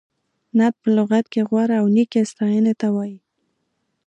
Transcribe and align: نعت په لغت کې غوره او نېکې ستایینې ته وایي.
نعت 0.57 0.75
په 0.81 0.87
لغت 0.97 1.25
کې 1.33 1.41
غوره 1.49 1.75
او 1.81 1.87
نېکې 1.95 2.21
ستایینې 2.31 2.73
ته 2.81 2.87
وایي. 2.95 3.17